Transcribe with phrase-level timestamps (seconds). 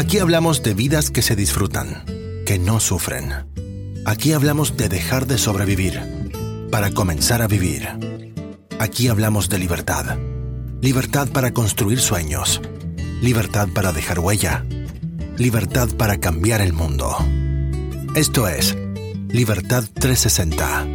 [0.00, 2.06] Aquí hablamos de vidas que se disfrutan,
[2.46, 3.34] que no sufren.
[4.06, 6.00] Aquí hablamos de dejar de sobrevivir
[6.72, 7.86] para comenzar a vivir.
[8.78, 10.16] Aquí hablamos de libertad.
[10.80, 12.62] Libertad para construir sueños.
[13.20, 14.64] Libertad para dejar huella.
[15.36, 17.14] Libertad para cambiar el mundo.
[18.16, 18.74] Esto es
[19.28, 20.86] Libertad 360.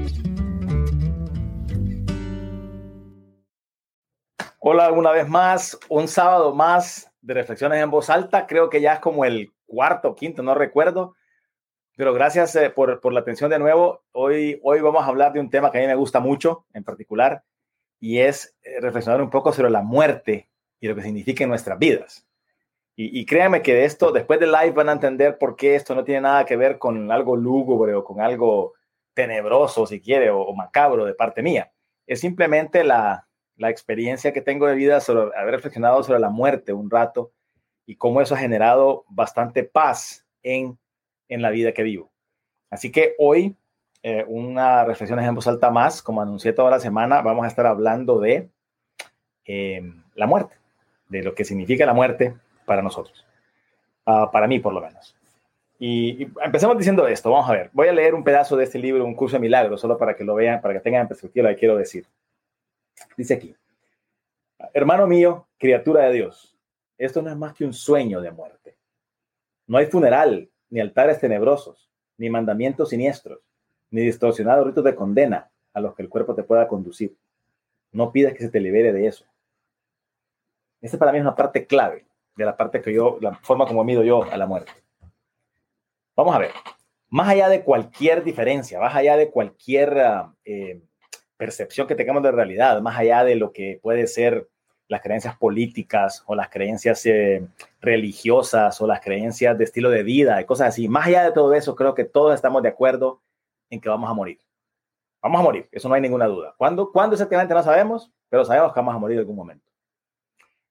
[4.57, 8.45] Hola una vez más, un sábado más de reflexiones en voz alta.
[8.45, 11.15] Creo que ya es como el cuarto quinto, no recuerdo.
[11.97, 14.03] Pero gracias eh, por, por, la atención de nuevo.
[14.11, 16.83] Hoy, hoy vamos a hablar de un tema que a mí me gusta mucho en
[16.83, 17.43] particular
[17.99, 20.49] y es eh, reflexionar un poco sobre la muerte
[20.79, 22.27] y lo que significa en nuestras vidas.
[22.95, 25.95] Y, y créanme que de esto, después del live van a entender por qué esto
[25.95, 28.73] no tiene nada que ver con algo lúgubre o con algo
[29.13, 31.71] tenebroso, si quiere, o macabro de parte mía.
[32.05, 36.73] Es simplemente la, la experiencia que tengo de vida sobre haber reflexionado sobre la muerte
[36.73, 37.31] un rato
[37.85, 40.77] y cómo eso ha generado bastante paz en,
[41.29, 42.11] en la vida que vivo.
[42.69, 43.55] Así que hoy,
[44.03, 47.65] eh, una reflexión en voz alta más, como anuncié toda la semana, vamos a estar
[47.65, 48.49] hablando de
[49.45, 49.81] eh,
[50.15, 50.55] la muerte,
[51.09, 53.25] de lo que significa la muerte para nosotros,
[54.07, 55.15] uh, para mí por lo menos.
[55.77, 58.79] Y, y, empecemos diciendo esto, vamos a ver, voy a leer un pedazo de este
[58.79, 61.49] libro, un curso de milagros, solo para que lo vean, para que tengan en perspectiva
[61.49, 62.05] lo que quiero decir.
[63.17, 63.55] Dice aquí,
[64.73, 66.57] hermano mío, criatura de Dios,
[66.97, 68.77] esto no es más que un sueño de muerte.
[69.67, 73.39] No hay funeral, ni altares tenebrosos, ni mandamientos siniestros,
[73.89, 77.15] ni distorsionados ritos de condena a los que el cuerpo te pueda conducir.
[77.91, 79.25] No pidas que se te libere de eso.
[80.81, 82.05] Esta para mí es una parte clave
[82.35, 84.71] de la parte que yo, la forma como mido yo a la muerte.
[86.15, 86.51] Vamos a ver,
[87.09, 90.81] más allá de cualquier diferencia, más allá de cualquier uh, eh,
[91.37, 94.49] percepción que tengamos de realidad, más allá de lo que puede ser
[94.87, 97.47] las creencias políticas o las creencias eh,
[97.81, 101.53] religiosas o las creencias de estilo de vida y cosas así, más allá de todo
[101.53, 103.21] eso, creo que todos estamos de acuerdo
[103.69, 104.39] en que vamos a morir.
[105.21, 106.53] Vamos a morir, eso no hay ninguna duda.
[106.57, 108.11] ¿Cuándo, ¿Cuándo exactamente no sabemos?
[108.29, 109.65] Pero sabemos que vamos a morir en algún momento.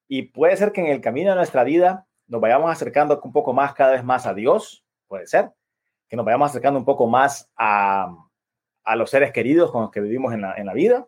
[0.07, 3.53] Y puede ser que en el camino de nuestra vida nos vayamos acercando un poco
[3.53, 5.51] más, cada vez más a Dios, puede ser,
[6.09, 8.15] que nos vayamos acercando un poco más a,
[8.85, 11.07] a los seres queridos con los que vivimos en la, en la vida,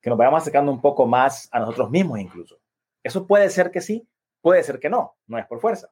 [0.00, 2.60] que nos vayamos acercando un poco más a nosotros mismos incluso.
[3.02, 4.08] Eso puede ser que sí,
[4.40, 5.90] puede ser que no, no es por fuerza.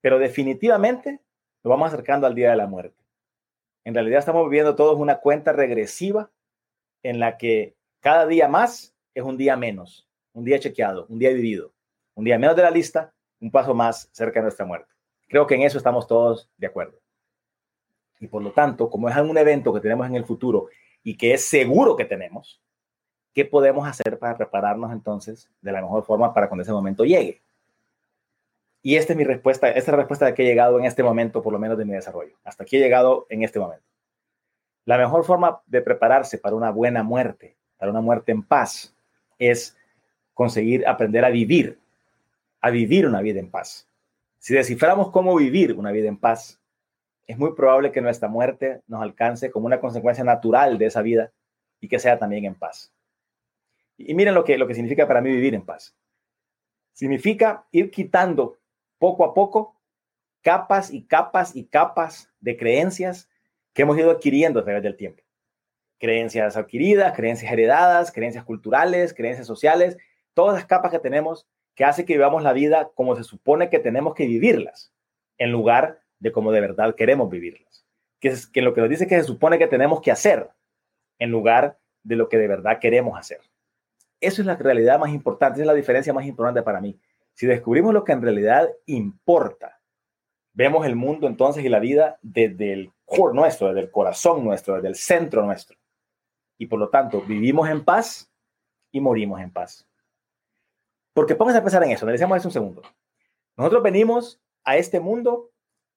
[0.00, 1.20] Pero definitivamente
[1.62, 2.96] nos vamos acercando al día de la muerte.
[3.84, 6.30] En realidad estamos viviendo todos una cuenta regresiva
[7.02, 11.30] en la que cada día más es un día menos, un día chequeado, un día
[11.30, 11.72] vivido,
[12.14, 14.92] un día menos de la lista, un paso más cerca de nuestra muerte.
[15.28, 16.98] Creo que en eso estamos todos de acuerdo.
[18.20, 20.68] Y por lo tanto, como es un evento que tenemos en el futuro
[21.02, 22.62] y que es seguro que tenemos,
[23.32, 27.40] ¿qué podemos hacer para prepararnos entonces de la mejor forma para cuando ese momento llegue?
[28.82, 31.02] Y esta es mi respuesta, esta es la respuesta de que he llegado en este
[31.02, 32.36] momento, por lo menos de mi desarrollo.
[32.44, 33.84] Hasta aquí he llegado en este momento.
[34.84, 38.94] La mejor forma de prepararse para una buena muerte, para una muerte en paz,
[39.38, 39.76] es
[40.34, 41.78] conseguir aprender a vivir,
[42.60, 43.88] a vivir una vida en paz.
[44.38, 46.59] Si desciframos cómo vivir una vida en paz,
[47.30, 51.32] es muy probable que nuestra muerte nos alcance como una consecuencia natural de esa vida
[51.78, 52.92] y que sea también en paz.
[53.96, 55.96] Y miren lo que, lo que significa para mí vivir en paz.
[56.92, 58.58] Significa ir quitando
[58.98, 59.80] poco a poco
[60.42, 63.30] capas y capas y capas de creencias
[63.74, 65.22] que hemos ido adquiriendo a través del tiempo.
[66.00, 69.98] Creencias adquiridas, creencias heredadas, creencias culturales, creencias sociales,
[70.34, 73.78] todas las capas que tenemos que hace que vivamos la vida como se supone que
[73.78, 74.92] tenemos que vivirlas,
[75.38, 77.84] en lugar de cómo de verdad queremos vivirlas.
[78.20, 80.50] Que es que lo que nos dice que se supone que tenemos que hacer
[81.18, 83.40] en lugar de lo que de verdad queremos hacer.
[84.20, 87.00] Eso es la realidad más importante, es la diferencia más importante para mí.
[87.34, 89.80] Si descubrimos lo que en realidad importa,
[90.52, 94.74] vemos el mundo entonces y la vida desde el core nuestro, desde el corazón nuestro,
[94.74, 95.78] desde el centro nuestro.
[96.58, 98.30] Y por lo tanto, vivimos en paz
[98.90, 99.88] y morimos en paz.
[101.14, 102.82] Porque pónganse a pensar en eso, analicemos eso un segundo.
[103.56, 105.49] Nosotros venimos a este mundo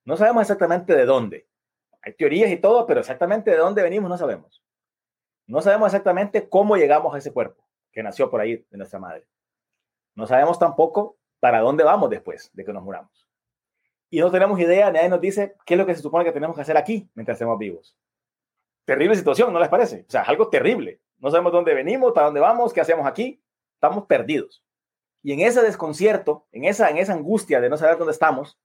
[0.06, 1.48] no sabemos exactamente de dónde.
[2.02, 4.64] Hay teorías y todo, pero exactamente de dónde venimos no sabemos.
[5.48, 9.26] No sabemos exactamente cómo llegamos a ese cuerpo que nació por ahí de nuestra madre.
[10.16, 13.28] No sabemos tampoco para dónde vamos después de que nos muramos.
[14.10, 16.56] Y no tenemos idea, nadie nos dice qué es lo que se supone que tenemos
[16.56, 17.98] que hacer aquí mientras estemos vivos.
[18.86, 20.06] Terrible situación, ¿no les parece?
[20.08, 21.02] O sea, algo terrible.
[21.18, 23.42] No sabemos dónde venimos, para dónde vamos, qué hacemos aquí.
[23.76, 24.64] Estamos perdidos.
[25.22, 28.60] Y en ese desconcierto, en esa, en esa angustia de no saber dónde estamos,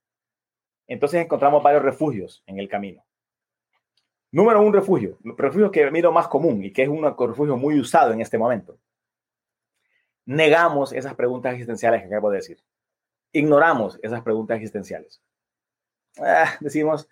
[0.88, 3.04] entonces encontramos varios refugios en el camino.
[4.30, 8.12] Número un refugio, refugio que miro más común y que es un refugio muy usado
[8.12, 8.78] en este momento.
[10.26, 12.62] Negamos esas preguntas existenciales que acabo de decir.
[13.32, 15.22] ignoramos esas preguntas existenciales.
[16.18, 17.08] Ah, decimos,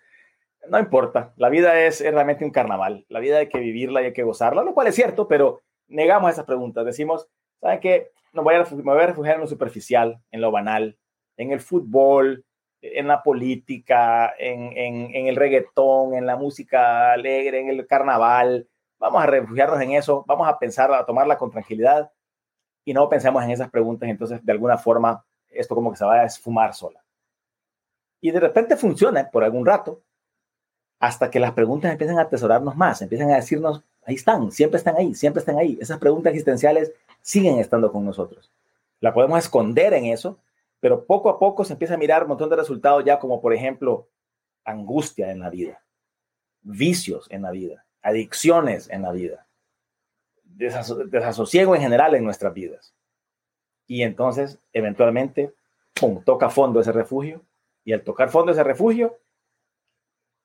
[0.69, 4.13] no importa, la vida es, realmente un carnaval, la vida hay que vivirla y hay
[4.13, 6.85] que gozarla, lo cual es cierto, pero negamos esas preguntas.
[6.85, 7.27] Decimos,
[7.61, 8.11] ¿saben qué?
[8.33, 10.97] No voy a, me voy a refugiar en lo superficial, en lo banal,
[11.37, 12.45] en el fútbol,
[12.81, 18.67] en la política, en, en, el reggaetón, en la música alegre, en el carnaval.
[18.99, 22.11] Vamos a refugiarnos en eso, vamos a pensar, a tomarla con tranquilidad
[22.85, 24.09] y no pensemos en esas preguntas.
[24.09, 27.03] Entonces, de alguna forma, esto como que se va a esfumar sola.
[28.21, 30.01] Y de repente funciona por algún rato,
[30.99, 34.95] hasta que las preguntas empiezan a atesorarnos más, empiezan a decirnos, ahí están, siempre están
[34.95, 35.77] ahí, siempre están ahí.
[35.79, 36.91] Esas preguntas existenciales
[37.21, 38.51] siguen estando con nosotros.
[38.99, 40.39] La podemos esconder en eso,
[40.79, 43.53] pero poco a poco se empieza a mirar un montón de resultados ya como por
[43.53, 44.09] ejemplo
[44.63, 45.83] angustia en la vida,
[46.61, 49.47] vicios en la vida, adicciones en la vida,
[50.43, 52.93] desasosiego en general en nuestras vidas.
[53.87, 55.53] Y entonces, eventualmente,
[55.93, 57.41] pum, toca fondo ese refugio
[57.85, 59.17] y al tocar fondo ese refugio,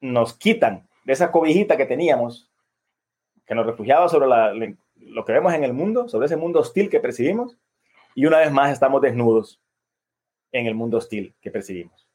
[0.01, 2.49] nos quitan de esa cobijita que teníamos,
[3.45, 7.01] que nos refugiaba sobre lo que vemos en el mundo, sobre ese mundo hostil que
[7.01, 7.57] percibimos,
[8.15, 9.61] y una vez más estamos desnudos
[10.53, 12.07] en el mundo hostil que percibimos.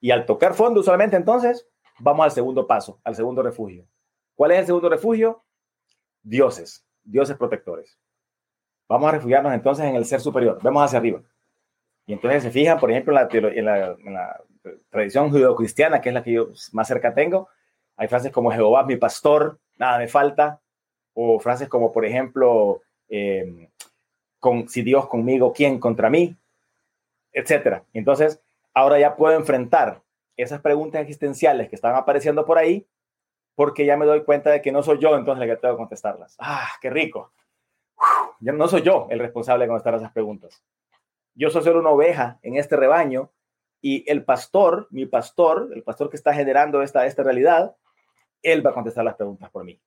[0.00, 1.68] Y al tocar fondo, usualmente entonces,
[1.98, 3.86] vamos al segundo paso, al segundo refugio.
[4.34, 5.42] ¿Cuál es el segundo refugio?
[6.22, 7.98] Dioses, dioses protectores.
[8.88, 11.22] Vamos a refugiarnos entonces en el ser superior, vemos hacia arriba.
[12.06, 14.40] Y entonces se fijan, por ejemplo, en la,
[14.90, 17.48] tradición judeocristiana, que es la que yo más cerca tengo,
[17.96, 20.60] hay frases como Jehová mi pastor, nada me falta,
[21.14, 23.68] o frases como, por ejemplo, em,
[24.38, 26.36] con, si Dios conmigo, ¿quién contra mí?
[27.36, 27.84] Etcétera.
[27.92, 28.42] Entonces,
[28.74, 30.02] ahora ya puedo enfrentar
[30.36, 32.86] esas preguntas existenciales que están apareciendo por ahí,
[33.54, 35.78] porque ya me doy cuenta de que no soy yo entonces el que tengo que
[35.78, 36.36] contestarlas.
[36.38, 37.32] ¡Ah, qué rico!
[38.40, 40.62] ya no soy yo el responsable de contestar esas preguntas
[41.36, 43.30] yo soy solo una oveja en este rebaño
[43.82, 47.76] y el pastor, mi pastor, el pastor que está generando esta, esta realidad,
[48.42, 49.78] él va a contestar las preguntas por mí.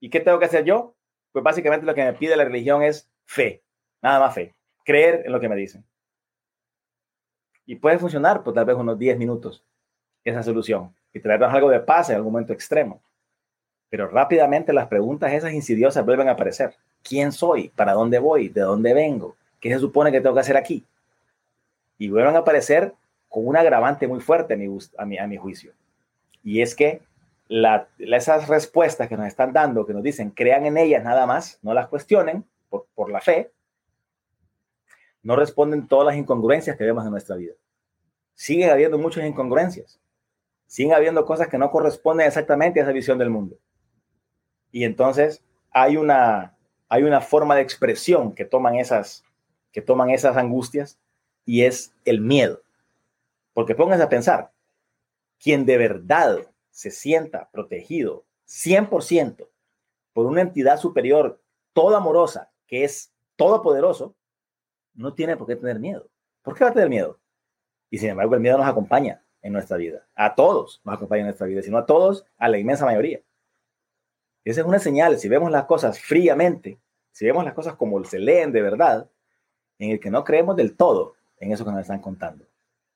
[0.00, 0.94] ¿Y qué tengo que hacer yo?
[1.32, 3.64] Pues básicamente lo que me pide la religión es fe,
[4.00, 5.84] nada más fe, creer en lo que me dicen.
[7.66, 9.62] Y puede funcionar por tal vez unos 10 minutos
[10.24, 13.00] esa solución y traernos algo de paz en algún momento extremo.
[13.88, 16.74] Pero rápidamente las preguntas esas insidiosas vuelven a aparecer.
[17.02, 17.68] ¿Quién soy?
[17.68, 18.48] ¿Para dónde voy?
[18.48, 19.36] ¿De dónde vengo?
[19.60, 20.84] ¿Qué se supone que tengo que hacer aquí?
[22.02, 22.94] y vuelvan a aparecer
[23.28, 24.54] con un agravante muy fuerte
[24.98, 25.72] a mi, juicio.
[26.42, 27.00] Y es que
[27.96, 31.74] esas respuestas que nos están dando, que nos dicen crean en ellas nada más, no
[31.74, 33.52] las cuestionen por la fe,
[35.22, 37.54] no responden todas las incongruencias que vemos en nuestra vida.
[38.34, 40.00] Siguen habiendo muchas incongruencias.
[40.66, 43.56] Siguen habiendo cosas que no corresponden exactamente a esa visión del mundo.
[44.70, 46.56] Y entonces hay una,
[46.88, 49.24] hay una forma de expresión que toman esas,
[49.70, 50.98] que toman esas angustias
[51.44, 52.62] y es el miedo.
[53.52, 54.52] Porque pónganse a pensar,
[55.38, 56.38] quien de verdad
[56.70, 59.48] se sienta protegido 100%
[60.12, 61.40] por una entidad superior,
[61.72, 64.14] toda amorosa, que es todopoderoso,
[64.94, 66.08] no tiene por qué tener miedo.
[66.42, 67.18] ¿Por qué va a tener miedo?
[67.90, 70.06] Y sin embargo, el miedo nos acompaña en nuestra vida.
[70.14, 73.20] A todos nos acompaña en nuestra vida, sino a todos, a la inmensa mayoría.
[74.44, 75.18] Esa es una señal.
[75.18, 76.78] Si vemos las cosas fríamente,
[77.12, 79.08] si vemos las cosas como se leen de verdad,
[79.78, 82.44] en el que no creemos del todo en eso que nos están contando.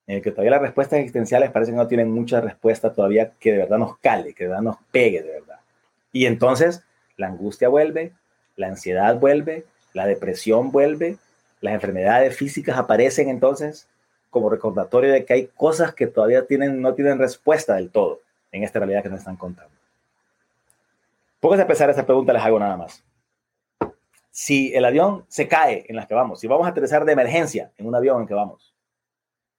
[0.07, 3.53] En el que todavía las respuestas existenciales parece que no tienen mucha respuesta todavía que
[3.53, 5.61] de verdad nos cale, que de verdad nos pegue de verdad.
[6.13, 6.85] Y entonces
[7.17, 8.13] la angustia vuelve,
[8.55, 11.19] la ansiedad vuelve, la depresión vuelve,
[11.61, 13.89] las enfermedades físicas aparecen entonces
[14.31, 18.21] como recordatorio de que hay cosas que todavía tienen, no tienen respuesta del todo
[18.53, 19.75] en esta realidad que nos están contando.
[21.41, 23.03] Pónganse a pensar esta pregunta, les hago nada más
[24.37, 27.73] si el avión se cae en las que vamos, si vamos a aterrizar de emergencia
[27.79, 28.75] en un avión en que vamos,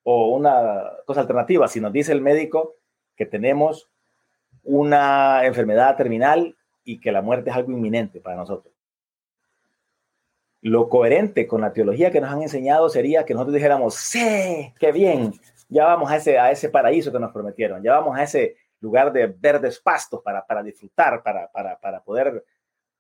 [0.04, 2.76] o una cosa alternativa, si nos dice el médico
[3.16, 3.90] que tenemos
[4.64, 8.72] una enfermedad terminal y que la muerte es algo inminente para nosotros.
[10.68, 14.92] Lo coherente con la teología que nos han enseñado sería que nosotros dijéramos, sí, qué
[14.92, 15.34] bien,
[15.70, 19.14] ya vamos a ese, a ese paraíso que nos prometieron, ya vamos a ese lugar
[19.14, 22.44] de verdes pastos para, para disfrutar, para, para, para poder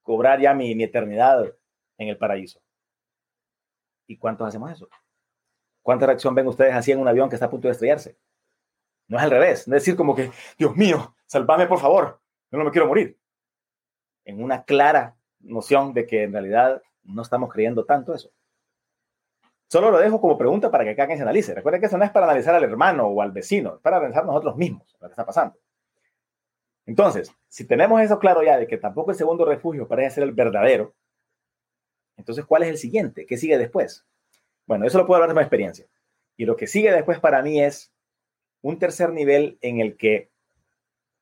[0.01, 1.43] cobrar ya mi, mi eternidad
[1.97, 2.61] en el paraíso.
[4.07, 4.87] ¿Y cuántos hacemos eso?
[5.81, 8.17] ¿Cuánta reacción ven ustedes así en un avión que está a punto de estrellarse?
[9.09, 12.57] No es al revés, no es decir como que, Dios mío, salvame por favor, yo
[12.57, 13.19] no me quiero morir.
[14.23, 18.29] En una clara noción de que en realidad no estamos creyendo tanto eso.
[19.67, 21.53] Solo lo dejo como pregunta para que cada quien se analice.
[21.53, 24.25] Recuerden que eso no es para analizar al hermano o al vecino, es para analizar
[24.25, 25.57] nosotros mismos lo que está pasando.
[26.85, 30.31] Entonces, si tenemos eso claro ya de que tampoco el segundo refugio parece ser el
[30.31, 30.93] verdadero,
[32.17, 33.25] entonces, ¿cuál es el siguiente?
[33.25, 34.05] ¿Qué sigue después?
[34.65, 35.85] Bueno, eso lo puedo hablar de mi experiencia.
[36.35, 37.93] Y lo que sigue después para mí es
[38.61, 40.29] un tercer nivel en el que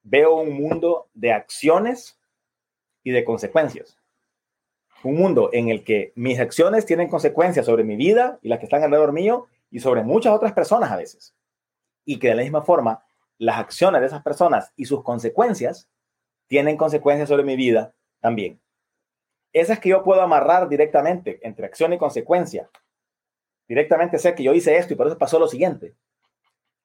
[0.03, 2.17] veo un mundo de acciones
[3.03, 3.99] y de consecuencias.
[5.05, 8.65] Un mundo en el que mis acciones tienen consecuencias sobre mi vida y las que
[8.65, 11.35] están alrededor mío y sobre muchas otras personas a veces.
[12.05, 13.05] Y que de la misma forma,
[13.38, 15.88] las acciones de esas personas y sus consecuencias
[16.47, 18.59] tienen consecuencias sobre mi vida también.
[19.53, 22.67] Esas que yo puedo amarrar directamente entre acción y consecuencia.
[23.67, 25.93] Directamente sé que yo hice esto y por eso pasó lo siguiente.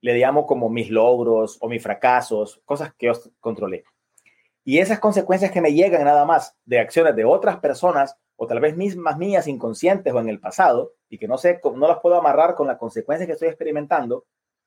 [0.02, 3.84] Le llamo como mis logros o mis fracasos, cosas que yo controlé.
[4.64, 8.60] Y esas consecuencias que me llegan nada más de acciones de otras personas o tal
[8.60, 12.16] vez mismas mías inconscientes o en el pasado y que no sé, no las puedo
[12.16, 14.26] amarrar con las consecuencias que estoy experimentando,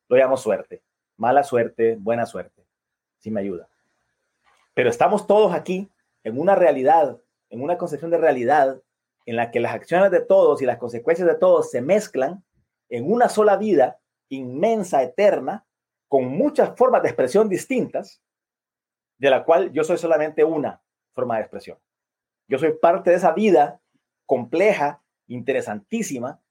[0.09, 0.83] lo llamo suerte.
[1.17, 2.65] Mala suerte, buena suerte.
[3.19, 3.69] Si me ayuda.
[4.73, 5.89] Pero estamos todos aquí
[6.23, 7.19] en una realidad
[7.53, 8.81] en una concepción de realidad
[9.27, 12.43] en la que las acciones de todos y las consecuencias de todos se mezclan
[12.89, 15.63] en una sola vida inmensa, eterna,
[16.07, 18.23] con muchas formas de expresión distintas,
[19.23, 20.81] de la cual yo soy solamente una
[21.13, 21.79] forma de expresión.
[22.49, 23.79] Yo soy parte de esa vida
[24.25, 26.41] compleja, interesantísima,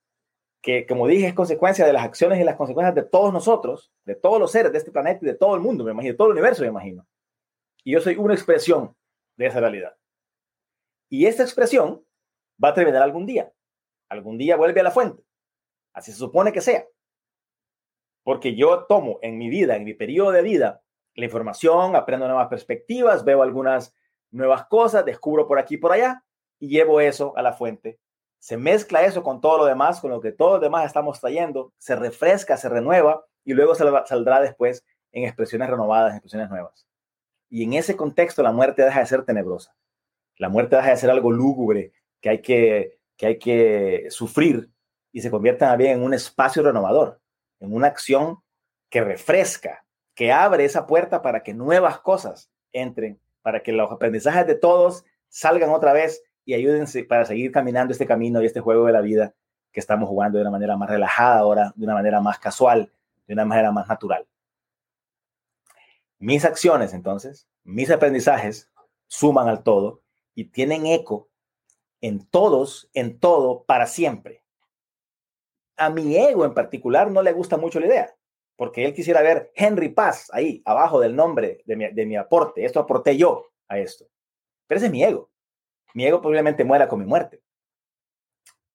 [0.63, 4.15] que como dije es consecuencia de las acciones y las consecuencias de todos nosotros, de
[4.15, 6.29] todos los seres de este planeta y de todo el mundo, me imagino, de todo
[6.29, 7.07] el universo, me imagino.
[7.85, 8.97] Y yo soy una expresión
[9.37, 9.95] de esa realidad.
[11.11, 12.03] Y esta expresión
[12.63, 13.53] va a terminar algún día.
[14.09, 15.23] Algún día vuelve a la fuente.
[15.93, 16.87] Así se supone que sea.
[18.23, 20.82] Porque yo tomo en mi vida, en mi periodo de vida,
[21.15, 23.95] la información, aprendo nuevas perspectivas, veo algunas
[24.31, 26.25] nuevas cosas, descubro por aquí y por allá
[26.59, 27.99] y llevo eso a la fuente.
[28.39, 31.73] Se mezcla eso con todo lo demás, con lo que todos los demás estamos trayendo,
[31.79, 36.87] se refresca, se renueva y luego saldrá después en expresiones renovadas, en expresiones nuevas.
[37.49, 39.77] Y en ese contexto la muerte deja de ser tenebrosa.
[40.39, 44.71] La muerte deja de ser algo lúgubre que hay que, que, hay que sufrir
[45.13, 47.21] y se convierte también en un espacio renovador,
[47.61, 48.43] en una acción
[48.89, 54.47] que refresca, que abre esa puerta para que nuevas cosas entren, para que los aprendizajes
[54.47, 58.87] de todos salgan otra vez y ayuden para seguir caminando este camino y este juego
[58.87, 59.35] de la vida
[59.73, 62.93] que estamos jugando de una manera más relajada ahora, de una manera más casual,
[63.27, 64.27] de una manera más natural.
[66.19, 68.71] Mis acciones, entonces, mis aprendizajes
[69.07, 70.03] suman al todo
[70.35, 71.29] y tienen eco
[72.01, 74.43] en todos, en todo, para siempre.
[75.77, 78.15] A mi ego en particular no le gusta mucho la idea,
[78.57, 82.65] porque él quisiera ver Henry Paz ahí, abajo del nombre de mi, de mi aporte.
[82.65, 84.07] Esto aporté yo a esto.
[84.67, 85.31] Pero ese es mi ego.
[85.95, 87.43] Mi ego probablemente muera con mi muerte.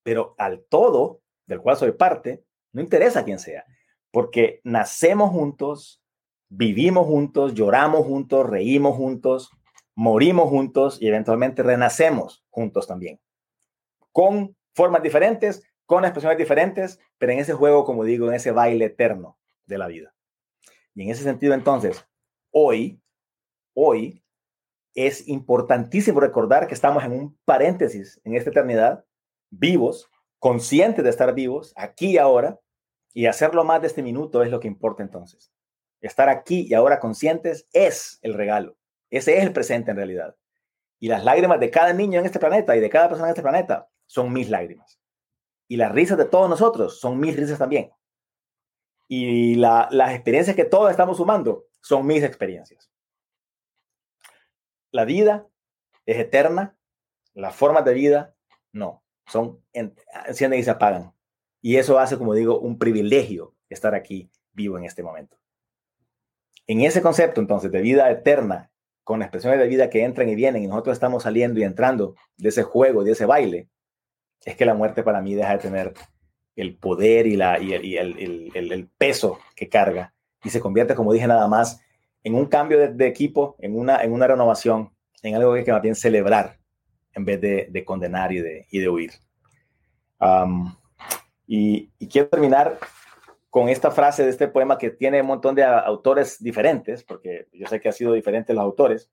[0.03, 2.43] Pero al todo, del cual soy parte,
[2.73, 3.65] no interesa quién sea,
[4.11, 6.01] porque nacemos juntos,
[6.49, 9.51] vivimos juntos, lloramos juntos, reímos juntos,
[9.95, 13.19] morimos juntos y eventualmente renacemos juntos también.
[14.11, 18.85] Con formas diferentes, con expresiones diferentes, pero en ese juego, como digo, en ese baile
[18.85, 20.13] eterno de la vida.
[20.95, 22.03] Y en ese sentido, entonces,
[22.51, 23.01] hoy,
[23.75, 24.23] hoy
[24.95, 29.05] es importantísimo recordar que estamos en un paréntesis en esta eternidad,
[29.51, 30.09] vivos,
[30.39, 32.59] conscientes de estar vivos, aquí y ahora,
[33.13, 35.51] y hacerlo más de este minuto es lo que importa entonces.
[36.01, 38.77] Estar aquí y ahora conscientes es el regalo.
[39.09, 40.35] Ese es el presente en realidad.
[40.99, 43.41] Y las lágrimas de cada niño en este planeta y de cada persona en este
[43.41, 44.99] planeta son mis lágrimas.
[45.67, 47.91] Y las risas de todos nosotros son mis risas también.
[49.07, 52.91] Y las experiencias que todos estamos sumando son mis experiencias.
[54.91, 55.47] La vida
[56.05, 56.77] es eterna,
[57.33, 58.35] las formas de vida
[58.71, 61.13] no, son encienden y se apagan.
[61.61, 65.37] Y eso hace, como digo, un privilegio estar aquí vivo en este momento.
[66.65, 68.71] En ese concepto, entonces, de vida eterna
[69.03, 72.49] con expresiones de vida que entran y vienen y nosotros estamos saliendo y entrando de
[72.49, 73.69] ese juego, de ese baile,
[74.43, 75.93] es que la muerte para mí deja de tener
[76.57, 81.47] el poder y, la, y, el, peso que carga y se convierte, como dije nada
[81.47, 81.79] más,
[82.23, 85.81] en un cambio de, equipo, en una, en una renovación, en algo que, que más
[85.81, 86.57] bien celebrar
[87.13, 89.11] en vez de, condenar y de, y de huir.
[91.45, 92.79] y, y quiero terminar
[93.49, 97.67] con esta frase de este poema que tiene un montón de autores diferentes, porque yo
[97.67, 99.09] sé que ha sido diferentes los autores,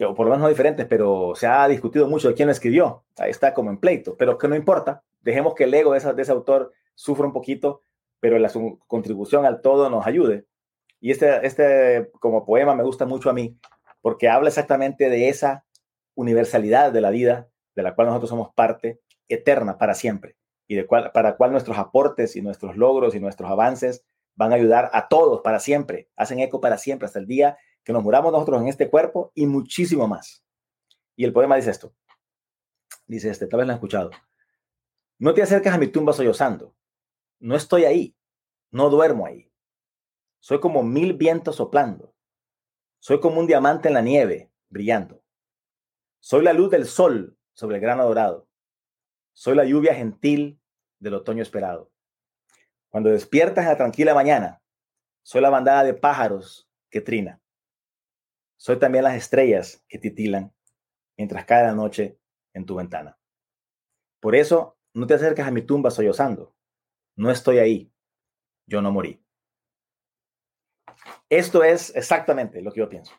[0.00, 3.04] o por lo menos no diferentes, pero se ha discutido mucho de quién lo escribió.
[3.18, 5.02] Ahí está como en pleito, pero que no importa.
[5.20, 7.82] Dejemos que el ego de, de ese autor sufra un poquito,
[8.20, 10.46] pero la su contribución al todo nos ayude.
[11.00, 13.58] Y este, este como poema me gusta mucho a mí,
[14.00, 15.64] porque habla exactamente de esa
[16.14, 20.86] universalidad de la vida, de la cual nosotros somos parte eterna para siempre y de
[20.86, 25.08] cual, para cual nuestros aportes y nuestros logros y nuestros avances van a ayudar a
[25.08, 28.68] todos para siempre, hacen eco para siempre, hasta el día que nos muramos nosotros en
[28.68, 30.44] este cuerpo y muchísimo más.
[31.16, 31.94] Y el poema dice esto,
[33.06, 34.10] dice este, tal vez lo han escuchado,
[35.18, 36.74] no te acerques a mi tumba sollozando,
[37.38, 38.16] no estoy ahí,
[38.70, 39.52] no duermo ahí.
[40.40, 42.14] Soy como mil vientos soplando.
[42.98, 45.22] Soy como un diamante en la nieve, brillando.
[46.20, 48.48] Soy la luz del sol sobre el grano dorado.
[49.32, 50.60] Soy la lluvia gentil
[51.00, 51.90] del otoño esperado.
[52.88, 54.62] Cuando despiertas en la tranquila mañana,
[55.22, 57.41] soy la bandada de pájaros que trina.
[58.62, 60.54] Soy también las estrellas que titilan
[61.18, 62.16] mientras cae la noche
[62.54, 63.18] en tu ventana.
[64.20, 66.54] Por eso, no te acerques a mi tumba sollozando.
[67.16, 67.92] No estoy ahí.
[68.68, 69.20] Yo no morí.
[71.28, 73.12] Esto es exactamente lo que yo pienso.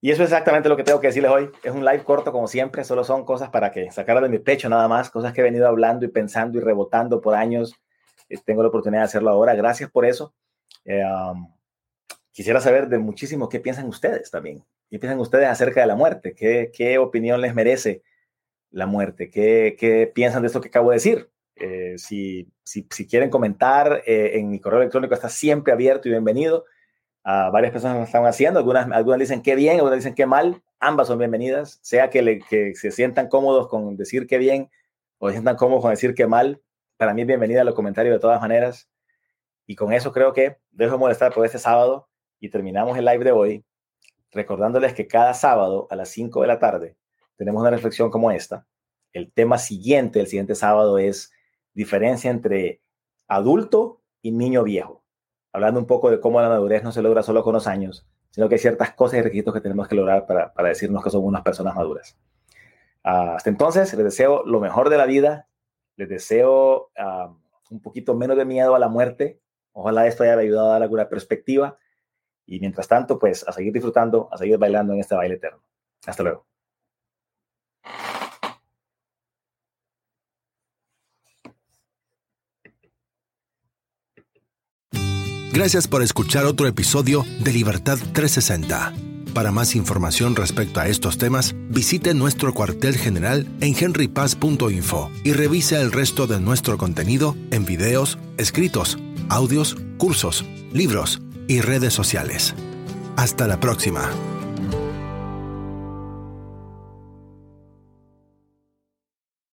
[0.00, 1.50] Y eso es exactamente lo que tengo que decirles hoy.
[1.64, 4.68] Es un live corto como siempre, solo son cosas para que sacarlo de mi pecho
[4.68, 7.74] nada más, cosas que he venido hablando y pensando y rebotando por años.
[8.28, 9.56] Eh, tengo la oportunidad de hacerlo ahora.
[9.56, 10.32] Gracias por eso.
[10.84, 11.02] Eh,
[12.34, 14.64] quisiera saber de muchísimo qué piensan ustedes también.
[14.90, 16.34] ¿Qué piensan ustedes acerca de la muerte?
[16.34, 18.02] ¿Qué, opinión les merece
[18.70, 19.30] la muerte?
[19.30, 21.30] ¿Qué, ¿Qué, piensan de esto que acabo de decir?
[21.56, 26.64] Eh, si, si, si, quieren comentar, en mi correo electrónico está siempre abierto y bienvenido
[27.24, 31.08] varias personas lo están haciendo, algunas, algunas dicen qué bien, otras dicen qué mal, ambas
[31.08, 34.70] son bienvenidas, sea que, le, que se sientan cómodos con decir qué bien
[35.18, 36.60] o se sientan cómodos con decir qué mal,
[36.98, 38.90] para mí bienvenida a los comentarios de todas maneras.
[39.66, 42.08] Y con eso creo que dejo de molestar por este sábado
[42.44, 43.64] y terminamos el live de hoy
[44.30, 46.96] recordándoles que cada sábado a las 5 de la tarde
[47.36, 48.66] tenemos una reflexión como esta.
[49.12, 51.32] El tema siguiente, el siguiente sábado es
[51.72, 52.82] diferencia entre
[53.28, 55.04] adulto y niño viejo
[55.54, 58.48] hablando un poco de cómo la madurez no se logra solo con los años, sino
[58.48, 61.28] que hay ciertas cosas y requisitos que tenemos que lograr para, para decirnos que somos
[61.28, 62.18] unas personas maduras.
[63.04, 65.48] hasta entonces, les deseo lo mejor de la vida,
[65.96, 66.90] les deseo
[67.70, 69.40] un poquito menos de miedo a la muerte.
[69.72, 71.78] Ojalá esto haya ayudado a dar alguna perspectiva.
[72.46, 75.62] Y mientras tanto, pues a seguir disfrutando, a seguir bailando en este baile eterno.
[76.06, 76.46] Hasta luego.
[85.52, 88.92] Gracias por escuchar otro episodio de Libertad 360.
[89.34, 95.80] Para más información respecto a estos temas, visite nuestro cuartel general en henrypaz.info y revise
[95.80, 102.54] el resto de nuestro contenido en videos, escritos, audios, cursos, libros y redes sociales.
[103.16, 104.10] Hasta la próxima.